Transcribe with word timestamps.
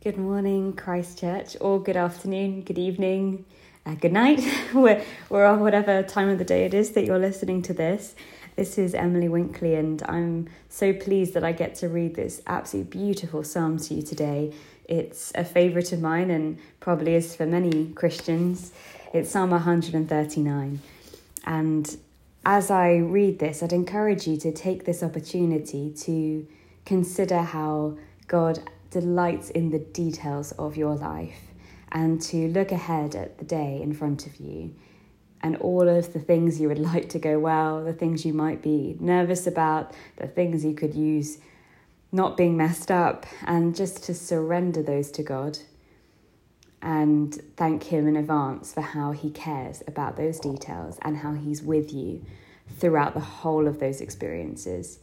Good 0.00 0.16
morning, 0.16 0.74
Christchurch, 0.74 1.56
or 1.60 1.82
good 1.82 1.96
afternoon, 1.96 2.62
good 2.62 2.78
evening, 2.78 3.44
uh, 3.84 3.96
good 3.96 4.12
night, 4.12 4.40
or, 4.72 5.02
or 5.28 5.56
whatever 5.56 6.04
time 6.04 6.28
of 6.28 6.38
the 6.38 6.44
day 6.44 6.64
it 6.64 6.72
is 6.72 6.92
that 6.92 7.04
you're 7.04 7.18
listening 7.18 7.62
to 7.62 7.74
this. 7.74 8.14
This 8.54 8.78
is 8.78 8.94
Emily 8.94 9.28
Winkley, 9.28 9.74
and 9.74 10.00
I'm 10.04 10.50
so 10.68 10.92
pleased 10.92 11.34
that 11.34 11.42
I 11.42 11.50
get 11.50 11.74
to 11.76 11.88
read 11.88 12.14
this 12.14 12.40
absolutely 12.46 12.96
beautiful 12.96 13.42
psalm 13.42 13.76
to 13.78 13.94
you 13.94 14.02
today. 14.02 14.54
It's 14.84 15.32
a 15.34 15.44
favourite 15.44 15.92
of 15.92 16.00
mine 16.00 16.30
and 16.30 16.58
probably 16.78 17.16
is 17.16 17.34
for 17.34 17.44
many 17.44 17.88
Christians. 17.88 18.70
It's 19.12 19.32
Psalm 19.32 19.50
139. 19.50 20.80
And 21.44 21.96
as 22.46 22.70
I 22.70 22.98
read 22.98 23.40
this, 23.40 23.64
I'd 23.64 23.72
encourage 23.72 24.28
you 24.28 24.36
to 24.36 24.52
take 24.52 24.84
this 24.84 25.02
opportunity 25.02 25.92
to 26.04 26.46
consider 26.84 27.38
how 27.38 27.98
God 28.28 28.60
delights 28.90 29.50
in 29.50 29.70
the 29.70 29.78
details 29.78 30.52
of 30.52 30.76
your 30.76 30.94
life 30.94 31.40
and 31.92 32.20
to 32.20 32.48
look 32.48 32.72
ahead 32.72 33.14
at 33.14 33.38
the 33.38 33.44
day 33.44 33.80
in 33.82 33.92
front 33.92 34.26
of 34.26 34.36
you 34.36 34.74
and 35.42 35.56
all 35.56 35.88
of 35.88 36.12
the 36.12 36.18
things 36.18 36.60
you 36.60 36.68
would 36.68 36.78
like 36.92 37.08
to 37.10 37.18
go 37.18 37.38
well, 37.38 37.84
the 37.84 37.92
things 37.92 38.24
you 38.24 38.32
might 38.32 38.62
be 38.62 38.96
nervous 39.00 39.46
about, 39.46 39.94
the 40.16 40.26
things 40.26 40.64
you 40.64 40.74
could 40.74 40.94
use 40.94 41.38
not 42.10 42.36
being 42.36 42.56
messed 42.56 42.90
up, 42.90 43.26
and 43.46 43.76
just 43.76 44.02
to 44.02 44.14
surrender 44.14 44.82
those 44.82 45.10
to 45.10 45.22
God 45.22 45.58
and 46.80 47.34
thank 47.56 47.82
Him 47.84 48.06
in 48.06 48.16
advance 48.16 48.72
for 48.72 48.80
how 48.80 49.12
He 49.12 49.30
cares 49.30 49.82
about 49.86 50.16
those 50.16 50.40
details 50.40 50.98
and 51.02 51.18
how 51.18 51.34
He's 51.34 51.62
with 51.62 51.92
you 51.92 52.24
throughout 52.78 53.14
the 53.14 53.20
whole 53.20 53.66
of 53.66 53.78
those 53.78 54.00
experiences. 54.00 55.00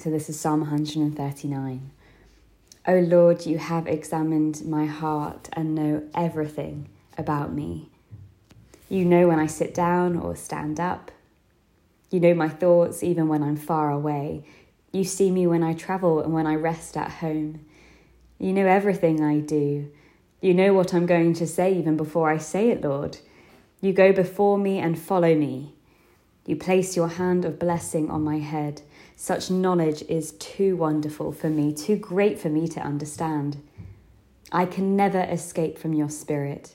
So 0.00 0.08
this 0.08 0.30
is 0.30 0.40
Psalm 0.40 0.60
139. 0.60 1.90
O 2.88 2.94
Lord, 3.00 3.44
you 3.44 3.58
have 3.58 3.86
examined 3.86 4.64
my 4.64 4.86
heart 4.86 5.50
and 5.52 5.74
know 5.74 6.02
everything 6.14 6.88
about 7.18 7.52
me. 7.52 7.90
You 8.88 9.04
know 9.04 9.28
when 9.28 9.38
I 9.38 9.46
sit 9.46 9.74
down 9.74 10.16
or 10.16 10.36
stand 10.36 10.80
up. 10.80 11.10
You 12.10 12.18
know 12.18 12.32
my 12.32 12.48
thoughts 12.48 13.02
even 13.02 13.28
when 13.28 13.42
I'm 13.42 13.58
far 13.58 13.90
away. 13.90 14.46
You 14.90 15.04
see 15.04 15.30
me 15.30 15.46
when 15.46 15.62
I 15.62 15.74
travel 15.74 16.20
and 16.20 16.32
when 16.32 16.46
I 16.46 16.54
rest 16.54 16.96
at 16.96 17.10
home. 17.10 17.66
You 18.38 18.54
know 18.54 18.66
everything 18.66 19.22
I 19.22 19.40
do. 19.40 19.92
You 20.40 20.54
know 20.54 20.72
what 20.72 20.94
I'm 20.94 21.04
going 21.04 21.34
to 21.34 21.46
say 21.46 21.74
even 21.74 21.98
before 21.98 22.30
I 22.30 22.38
say 22.38 22.70
it, 22.70 22.80
Lord. 22.80 23.18
You 23.82 23.92
go 23.92 24.14
before 24.14 24.56
me 24.56 24.78
and 24.78 24.98
follow 24.98 25.34
me. 25.34 25.74
You 26.46 26.56
place 26.56 26.96
your 26.96 27.08
hand 27.08 27.44
of 27.44 27.58
blessing 27.58 28.10
on 28.10 28.24
my 28.24 28.38
head. 28.38 28.80
Such 29.22 29.50
knowledge 29.50 30.02
is 30.08 30.32
too 30.38 30.76
wonderful 30.76 31.30
for 31.30 31.50
me, 31.50 31.74
too 31.74 31.96
great 31.96 32.38
for 32.38 32.48
me 32.48 32.66
to 32.68 32.80
understand. 32.80 33.62
I 34.50 34.64
can 34.64 34.96
never 34.96 35.20
escape 35.20 35.76
from 35.78 35.92
your 35.92 36.08
spirit. 36.08 36.74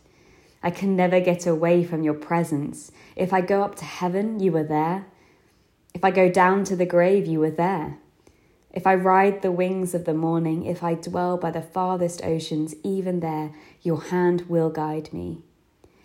I 0.62 0.70
can 0.70 0.96
never 0.96 1.20
get 1.20 1.48
away 1.48 1.84
from 1.84 2.04
your 2.04 2.14
presence. 2.14 2.92
If 3.16 3.34
I 3.34 3.42
go 3.42 3.64
up 3.64 3.74
to 3.78 3.84
heaven, 3.84 4.40
you 4.40 4.56
are 4.58 4.64
there. 4.64 5.08
If 5.96 6.04
I 6.04 6.12
go 6.12 6.30
down 6.30 6.64
to 6.66 6.76
the 6.76 6.86
grave, 6.86 7.26
you 7.26 7.42
are 7.42 7.50
there. 7.50 7.98
If 8.72 8.86
I 8.86 8.94
ride 8.94 9.42
the 9.42 9.52
wings 9.52 9.96
of 9.96 10.06
the 10.06 10.14
morning, 10.14 10.68
if 10.68 10.84
I 10.84 10.94
dwell 10.94 11.38
by 11.38 11.50
the 11.50 11.64
farthest 11.64 12.24
oceans, 12.24 12.76
even 12.84 13.22
there 13.22 13.54
your 13.82 14.04
hand 14.04 14.44
will 14.48 14.70
guide 14.70 15.12
me, 15.12 15.42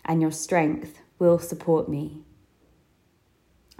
and 0.07 0.23
your 0.23 0.33
strength 0.33 1.03
will 1.19 1.39
support 1.39 1.87
me. 1.87 2.23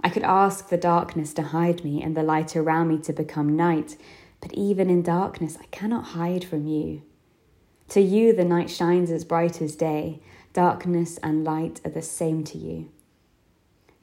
I 0.03 0.09
could 0.09 0.23
ask 0.23 0.69
the 0.69 0.77
darkness 0.77 1.33
to 1.35 1.43
hide 1.43 1.83
me 1.83 2.01
and 2.01 2.17
the 2.17 2.23
light 2.23 2.55
around 2.55 2.87
me 2.87 2.97
to 2.99 3.13
become 3.13 3.55
night, 3.55 3.97
but 4.39 4.53
even 4.53 4.89
in 4.89 5.03
darkness 5.03 5.57
I 5.61 5.65
cannot 5.65 6.05
hide 6.09 6.43
from 6.43 6.67
you. 6.67 7.03
To 7.89 8.01
you 8.01 8.33
the 8.33 8.45
night 8.45 8.69
shines 8.69 9.11
as 9.11 9.25
bright 9.25 9.61
as 9.61 9.75
day, 9.75 10.21
darkness 10.53 11.17
and 11.17 11.43
light 11.43 11.81
are 11.85 11.91
the 11.91 12.01
same 12.01 12.43
to 12.45 12.57
you. 12.57 12.89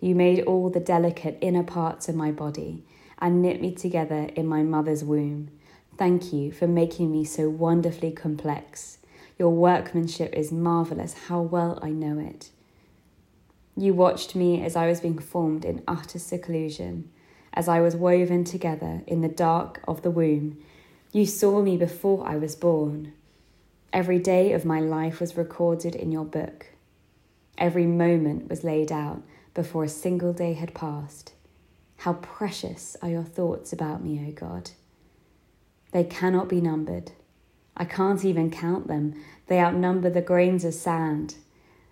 You 0.01 0.15
made 0.15 0.45
all 0.45 0.71
the 0.71 0.79
delicate 0.79 1.39
inner 1.41 1.65
parts 1.65 2.09
of 2.09 2.15
my 2.15 2.31
body 2.31 2.85
and 3.19 3.43
knit 3.43 3.61
me 3.61 3.73
together 3.75 4.29
in 4.37 4.47
my 4.47 4.63
mother's 4.63 5.03
womb. 5.03 5.51
Thank 5.97 6.33
you 6.33 6.53
for 6.53 6.69
making 6.69 7.11
me 7.11 7.25
so 7.25 7.49
wonderfully 7.49 8.13
complex. 8.13 8.99
Your 9.37 9.51
workmanship 9.51 10.33
is 10.35 10.53
marvellous, 10.53 11.15
how 11.27 11.41
well 11.41 11.81
I 11.83 11.91
know 11.91 12.21
it. 12.21 12.51
You 13.79 13.95
watched 13.95 14.35
me 14.35 14.61
as 14.65 14.75
I 14.75 14.89
was 14.89 15.01
being 15.01 15.21
formed 15.21 15.65
in 15.65 15.85
utter 15.87 16.19
seclusion, 16.19 17.13
as 17.55 17.69
I 17.69 17.81
was 17.81 17.95
woven 17.95 18.43
together 18.43 19.03
in 19.07 19.21
the 19.21 19.29
dark 19.29 19.81
of 19.87 20.03
the 20.03 20.11
womb. 20.11 20.59
You 21.13 21.25
saw 21.27 21.63
me 21.63 21.77
before 21.77 22.27
I 22.27 22.39
was 22.39 22.57
born. 22.57 23.13
Every 23.93 24.19
day 24.19 24.53
of 24.53 24.65
my 24.65 24.81
life 24.81 25.21
was 25.21 25.37
recorded 25.37 25.95
in 25.95 26.11
your 26.11 26.25
book. 26.25 26.67
Every 27.57 27.87
moment 27.87 28.51
was 28.51 28.65
laid 28.65 28.91
out 28.91 29.23
before 29.55 29.85
a 29.85 29.89
single 29.89 30.33
day 30.33 30.55
had 30.55 30.75
passed. 30.75 31.35
How 31.99 32.15
precious 32.15 32.97
are 33.01 33.09
your 33.09 33.23
thoughts 33.23 33.73
about 33.73 34.03
me, 34.03 34.27
O 34.27 34.33
God. 34.33 34.73
They 35.93 36.03
cannot 36.03 36.49
be 36.49 36.61
numbered. 36.61 37.13
I 37.77 37.85
can't 37.85 38.25
even 38.25 38.51
count 38.51 38.89
them. 38.89 39.15
They 39.47 39.61
outnumber 39.61 40.11
the 40.11 40.21
grains 40.21 40.65
of 40.65 40.75
sand. 40.75 41.37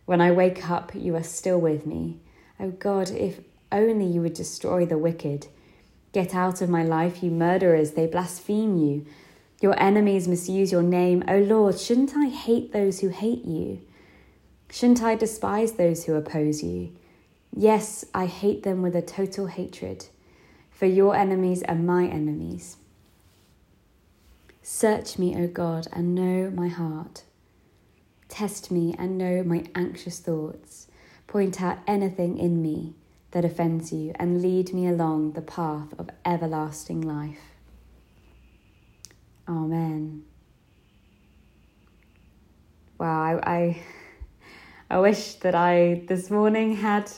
When 0.07 0.21
I 0.21 0.31
wake 0.31 0.71
up, 0.71 0.93
you 0.95 1.15
are 1.17 1.23
still 1.23 1.61
with 1.61 1.85
me. 1.85 2.21
Oh 2.59 2.71
God, 2.71 3.11
if 3.11 3.41
only 3.71 4.07
you 4.07 4.23
would 4.23 4.35
destroy 4.35 4.87
the 4.87 4.97
wicked. 4.97 5.49
Get 6.13 6.35
out 6.35 6.63
of 6.63 6.71
my 6.71 6.83
life, 6.83 7.23
you 7.23 7.31
murderers, 7.31 7.91
they 7.91 8.07
blaspheme 8.07 8.79
you. 8.79 9.05
Your 9.61 9.79
enemies 9.81 10.29
misuse 10.29 10.73
your 10.73 10.83
name. 10.83 11.25
Oh 11.29 11.39
Lord, 11.39 11.79
shouldn't 11.79 12.17
I 12.17 12.27
hate 12.29 12.73
those 12.73 13.01
who 13.01 13.09
hate 13.09 13.45
you? 13.45 13.81
Shouldn't 14.71 15.03
I 15.03 15.15
despise 15.15 15.73
those 15.73 16.05
who 16.05 16.15
oppose 16.15 16.63
you? 16.63 16.93
Yes, 17.55 18.05
I 18.15 18.27
hate 18.27 18.63
them 18.63 18.83
with 18.83 18.95
a 18.95 19.03
total 19.03 19.47
hatred, 19.47 20.07
for 20.71 20.87
your 20.87 21.17
enemies 21.17 21.63
are 21.65 21.75
my 21.75 22.07
enemies. 22.07 22.77
Search 24.63 25.19
me, 25.19 25.37
O 25.37 25.47
God, 25.47 25.87
and 25.93 26.15
know 26.15 26.51
my 26.51 26.69
heart. 26.69 27.23
Test 28.29 28.71
me 28.71 28.95
and 28.99 29.17
know 29.17 29.43
my 29.43 29.65
anxious 29.75 30.19
thoughts. 30.19 30.89
Point 31.27 31.63
out 31.63 31.79
anything 31.87 32.39
in 32.39 32.63
me 32.63 32.95
that 33.33 33.45
offends 33.45 33.93
you 33.93 34.13
and 34.17 34.43
lead 34.43 34.73
me 34.73 34.87
along 34.87 35.33
the 35.33 35.43
path 35.43 35.93
of 35.99 36.11
everlasting 36.25 37.01
life. 37.01 37.55
Amen. 39.49 40.25
Wow, 42.99 43.41
I, 43.43 43.51
I, 43.55 43.83
I 44.91 44.99
wish 44.99 45.35
that 45.35 45.55
I 45.55 46.05
this 46.09 46.31
morning 46.31 46.77
had 46.77 47.11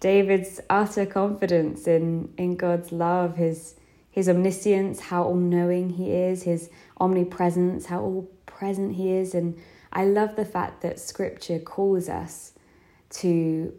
David's 0.00 0.60
utter 0.70 1.04
confidence 1.04 1.86
in, 1.86 2.32
in 2.38 2.56
God's 2.56 2.90
love, 2.90 3.36
his 3.36 3.74
his 4.10 4.28
omniscience, 4.28 5.00
how 5.00 5.22
all 5.24 5.36
knowing 5.36 5.90
he 5.90 6.10
is, 6.10 6.42
his 6.42 6.68
omnipresence, 7.00 7.86
how 7.86 8.00
all 8.00 8.28
present 8.46 8.96
he 8.96 9.12
is, 9.12 9.34
and 9.34 9.56
I 9.92 10.04
love 10.04 10.36
the 10.36 10.44
fact 10.44 10.82
that 10.82 11.00
scripture 11.00 11.58
calls 11.58 12.08
us 12.08 12.52
to 13.10 13.74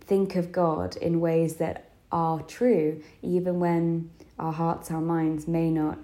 think 0.00 0.36
of 0.36 0.52
God 0.52 0.96
in 0.96 1.20
ways 1.20 1.56
that 1.56 1.90
are 2.12 2.42
true, 2.42 3.02
even 3.22 3.58
when 3.58 4.10
our 4.38 4.52
hearts, 4.52 4.90
our 4.90 5.00
minds 5.00 5.48
may 5.48 5.70
not 5.70 5.98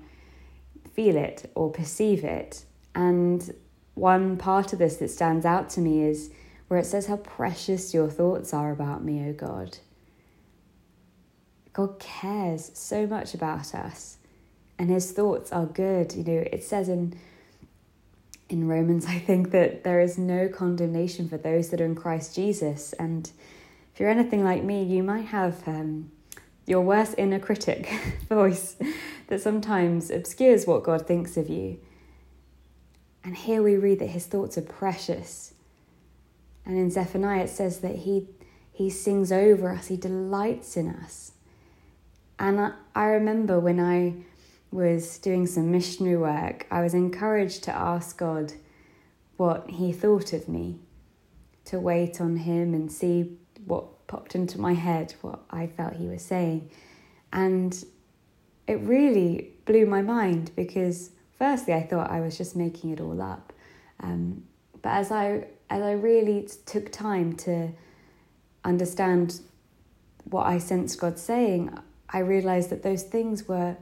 feel 0.94 1.16
it 1.16 1.50
or 1.54 1.70
perceive 1.70 2.24
it. 2.24 2.64
And 2.94 3.54
one 3.94 4.36
part 4.36 4.72
of 4.72 4.78
this 4.78 4.96
that 4.96 5.10
stands 5.10 5.44
out 5.44 5.68
to 5.70 5.80
me 5.80 6.02
is 6.02 6.30
where 6.68 6.80
it 6.80 6.86
says 6.86 7.06
how 7.06 7.16
precious 7.16 7.92
your 7.92 8.08
thoughts 8.08 8.54
are 8.54 8.72
about 8.72 9.04
me, 9.04 9.28
O 9.28 9.32
God. 9.32 9.78
God 11.72 11.98
cares 11.98 12.70
so 12.74 13.06
much 13.06 13.34
about 13.34 13.74
us, 13.74 14.18
and 14.78 14.90
his 14.90 15.12
thoughts 15.12 15.52
are 15.52 15.66
good. 15.66 16.14
You 16.14 16.24
know, 16.24 16.44
it 16.52 16.64
says 16.64 16.88
in 16.88 17.18
in 18.50 18.66
Romans, 18.66 19.06
I 19.06 19.18
think 19.20 19.52
that 19.52 19.84
there 19.84 20.00
is 20.00 20.18
no 20.18 20.48
condemnation 20.48 21.28
for 21.28 21.38
those 21.38 21.70
that 21.70 21.80
are 21.80 21.84
in 21.84 21.94
Christ 21.94 22.34
Jesus. 22.34 22.92
And 22.94 23.30
if 23.94 24.00
you're 24.00 24.10
anything 24.10 24.44
like 24.44 24.64
me, 24.64 24.82
you 24.82 25.04
might 25.04 25.26
have 25.26 25.66
um, 25.68 26.10
your 26.66 26.80
worst 26.80 27.14
inner 27.16 27.38
critic 27.38 27.88
voice 28.28 28.76
that 29.28 29.40
sometimes 29.40 30.10
obscures 30.10 30.66
what 30.66 30.82
God 30.82 31.06
thinks 31.06 31.36
of 31.36 31.48
you. 31.48 31.78
And 33.22 33.36
here 33.36 33.62
we 33.62 33.76
read 33.76 34.00
that 34.00 34.08
his 34.08 34.26
thoughts 34.26 34.58
are 34.58 34.62
precious. 34.62 35.54
And 36.66 36.76
in 36.76 36.90
Zephaniah, 36.90 37.44
it 37.44 37.50
says 37.50 37.80
that 37.80 37.96
he, 37.96 38.26
he 38.72 38.90
sings 38.90 39.30
over 39.30 39.70
us, 39.70 39.86
he 39.86 39.96
delights 39.96 40.76
in 40.76 40.88
us. 40.88 41.32
And 42.36 42.60
I, 42.60 42.72
I 42.96 43.04
remember 43.04 43.60
when 43.60 43.78
I 43.78 44.14
was 44.70 45.18
doing 45.18 45.46
some 45.46 45.70
missionary 45.70 46.16
work, 46.16 46.66
I 46.70 46.82
was 46.82 46.94
encouraged 46.94 47.64
to 47.64 47.74
ask 47.74 48.16
God 48.16 48.52
what 49.36 49.70
He 49.70 49.92
thought 49.92 50.32
of 50.32 50.48
me, 50.48 50.78
to 51.66 51.80
wait 51.80 52.20
on 52.20 52.36
Him 52.36 52.74
and 52.74 52.90
see 52.90 53.36
what 53.64 54.06
popped 54.06 54.34
into 54.34 54.60
my 54.60 54.74
head, 54.74 55.14
what 55.22 55.40
I 55.50 55.66
felt 55.66 55.96
He 55.96 56.06
was 56.06 56.22
saying. 56.22 56.70
And 57.32 57.84
it 58.66 58.80
really 58.80 59.52
blew 59.64 59.86
my 59.86 60.02
mind 60.02 60.52
because 60.54 61.10
firstly, 61.38 61.74
I 61.74 61.82
thought 61.82 62.10
I 62.10 62.20
was 62.20 62.38
just 62.38 62.54
making 62.54 62.90
it 62.90 63.00
all 63.00 63.20
up. 63.20 63.52
Um, 64.00 64.44
but 64.82 64.90
as 64.90 65.10
I 65.10 65.46
as 65.68 65.82
I 65.82 65.92
really 65.92 66.48
took 66.66 66.90
time 66.90 67.34
to 67.36 67.70
understand 68.64 69.40
what 70.24 70.46
I 70.46 70.58
sensed 70.58 71.00
God 71.00 71.18
saying, 71.18 71.76
I 72.08 72.18
realized 72.18 72.70
that 72.70 72.82
those 72.82 73.04
things 73.04 73.46
were 73.46 73.76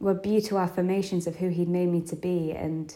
were 0.00 0.14
beautiful 0.14 0.58
affirmations 0.58 1.26
of 1.26 1.36
who 1.36 1.48
He'd 1.48 1.68
made 1.68 1.88
me 1.88 2.00
to 2.02 2.16
be, 2.16 2.52
and 2.52 2.94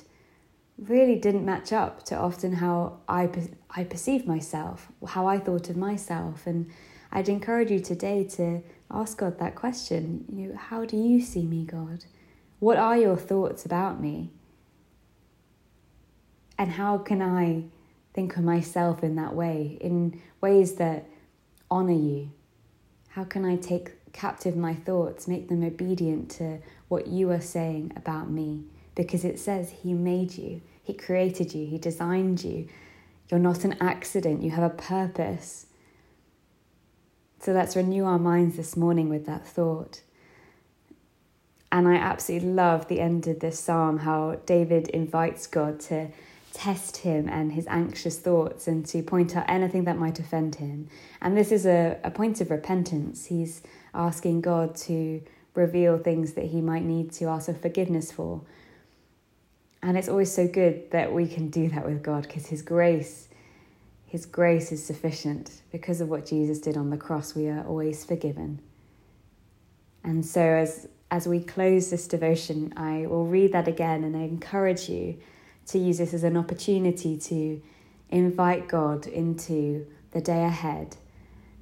really 0.79 1.17
didn't 1.17 1.45
match 1.45 1.73
up 1.73 2.03
to 2.05 2.17
often 2.17 2.55
how 2.55 2.99
I 3.09 3.29
I 3.71 3.85
perceived 3.85 4.27
myself, 4.27 4.89
how 5.07 5.27
I 5.27 5.39
thought 5.39 5.69
of 5.71 5.77
myself, 5.77 6.47
and 6.47 6.71
I'd 7.11 7.29
encourage 7.29 7.71
you 7.71 7.81
today 7.81 8.25
to 8.37 8.63
ask 8.91 9.19
God 9.19 9.39
that 9.39 9.55
question. 9.55 10.25
You 10.33 10.49
know, 10.49 10.57
how 10.57 10.85
do 10.85 10.97
you 10.97 11.21
see 11.21 11.45
me, 11.45 11.65
God? 11.65 12.05
What 12.59 12.79
are 12.79 12.97
your 12.97 13.17
thoughts 13.17 13.65
about 13.65 14.01
me? 14.01 14.31
And 16.59 16.73
how 16.73 16.99
can 16.99 17.21
I 17.21 17.65
think 18.15 18.37
of 18.37 18.45
myself 18.45 19.03
in 19.03 19.17
that 19.17 19.35
way, 19.35 19.79
in 19.81 20.21
ways 20.41 20.75
that 20.77 21.07
honor 21.71 21.93
you? 21.93 22.31
How 23.09 23.25
can 23.25 23.45
I 23.45 23.57
take 23.57 23.93
captive 24.13 24.57
my 24.57 24.75
thoughts, 24.75 25.27
make 25.27 25.49
them 25.49 25.63
obedient 25.63 26.31
to 26.33 26.59
what 26.89 27.07
you 27.07 27.31
are 27.31 27.41
saying 27.41 27.93
about 27.97 28.31
me? 28.31 28.65
Because 28.95 29.25
it 29.25 29.39
says 29.39 29.71
He 29.71 29.95
made 29.95 30.37
you, 30.37 30.61
He 30.83 30.95
created 30.95 31.55
you, 31.55 31.67
He 31.67 31.79
designed 31.79 32.45
you. 32.45 32.69
You're 33.29 33.41
not 33.41 33.65
an 33.65 33.77
accident, 33.81 34.43
you 34.43 34.51
have 34.51 34.65
a 34.65 34.75
purpose. 34.75 35.67
So 37.41 37.53
let's 37.53 37.75
renew 37.75 38.05
our 38.05 38.19
minds 38.19 38.57
this 38.57 38.77
morning 38.77 39.09
with 39.09 39.27
that 39.27 39.47
thought. 39.47 40.03
And 41.73 41.89
I 41.89 41.95
absolutely 41.95 42.51
love 42.51 42.87
the 42.87 43.01
end 43.01 43.27
of 43.27 43.41
this 43.41 43.59
psalm, 43.59 44.01
how 44.01 44.37
David 44.45 44.89
invites 44.89 45.47
God 45.47 45.81
to 45.81 46.09
test 46.53 46.99
him 46.99 47.29
and 47.29 47.53
his 47.53 47.67
anxious 47.69 48.19
thoughts 48.19 48.69
and 48.69 48.85
to 48.87 49.03
point 49.03 49.35
out 49.37 49.45
anything 49.49 49.85
that 49.85 49.99
might 49.99 50.19
offend 50.19 50.57
him. 50.57 50.89
And 51.21 51.37
this 51.37 51.51
is 51.51 51.67
a, 51.67 51.99
a 52.05 52.11
point 52.11 52.41
of 52.41 52.51
repentance. 52.51 53.27
He's 53.27 53.63
asking 53.95 54.43
God 54.43 54.75
to 54.77 55.23
reveal 55.55 55.99
things 55.99 56.35
that 56.35 56.47
he 56.47 56.61
might 56.61 56.85
need 56.85 57.13
to 57.13 57.27
ask 57.27 57.47
for 57.47 57.55
forgiveness 57.55 58.13
for. 58.13 58.43
And 59.83 59.99
it's 59.99 60.09
always 60.09 60.33
so 60.33 60.47
good 60.47 60.91
that 60.93 61.13
we 61.13 61.27
can 61.27 61.49
do 61.49 61.69
that 61.71 61.85
with 61.85 62.03
God 62.03 62.23
because 62.23 62.47
his 62.47 62.63
grace 62.63 63.29
his 64.07 64.27
grace 64.27 64.73
is 64.73 64.85
sufficient 64.85 65.63
because 65.73 66.03
of 66.03 66.09
what 66.11 66.27
Jesus 66.27 66.59
did 66.59 66.77
on 66.77 66.91
the 66.91 66.99
cross 66.99 67.35
we 67.35 67.49
are 67.49 67.67
always 67.67 68.05
forgiven. 68.05 68.61
And 70.05 70.25
so 70.25 70.43
as 70.43 70.87
as 71.11 71.27
we 71.27 71.41
close 71.41 71.91
this 71.91 72.07
devotion, 72.09 72.75
I 72.77 73.07
will 73.07 73.27
read 73.27 73.53
that 73.53 73.69
again 73.69 74.05
and 74.05 74.15
I 74.15 74.21
encourage 74.21 74.89
you 74.89 75.17
to 75.67 75.79
use 75.79 75.99
this 75.99 76.15
as 76.15 76.25
an 76.25 76.37
opportunity 76.37 77.17
to 77.17 77.63
invite 78.11 78.69
God 78.69 79.07
into 79.07 79.87
the 80.11 80.21
day 80.21 80.45
ahead, 80.45 80.97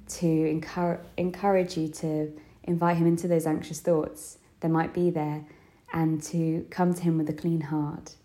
to 0.07 0.27
encourage, 0.27 0.99
encourage 1.17 1.77
you 1.77 1.87
to 1.87 2.33
invite 2.63 2.97
Him 2.97 3.07
into 3.07 3.27
those 3.27 3.45
anxious 3.45 3.79
thoughts 3.79 4.37
that 4.59 4.69
might 4.69 4.93
be 4.93 5.09
there, 5.09 5.45
and 5.93 6.21
to 6.23 6.65
come 6.69 6.93
to 6.93 7.01
Him 7.01 7.17
with 7.17 7.29
a 7.29 7.33
clean 7.33 7.61
heart. 7.61 8.15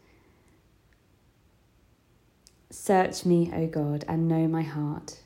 Search 2.70 3.25
me, 3.25 3.50
O 3.55 3.67
God, 3.67 4.05
and 4.08 4.29
know 4.29 4.46
my 4.49 4.62
heart. 4.62 5.20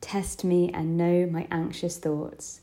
Test 0.00 0.44
me 0.44 0.70
and 0.72 0.96
know 0.96 1.26
my 1.26 1.46
anxious 1.50 1.98
thoughts. 1.98 2.60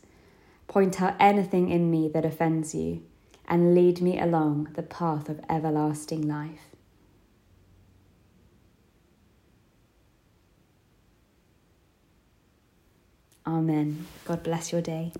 Point 0.67 1.01
out 1.01 1.15
anything 1.19 1.69
in 1.69 1.91
me 1.91 2.09
that 2.09 2.25
offends 2.25 2.73
you, 2.73 3.03
and 3.47 3.75
lead 3.75 4.01
me 4.01 4.19
along 4.19 4.69
the 4.73 4.83
path 4.83 5.29
of 5.29 5.39
everlasting 5.47 6.27
life. 6.27 6.74
Amen. 13.47 14.07
God 14.25 14.43
bless 14.43 14.71
your 14.71 14.81
day. 14.81 15.11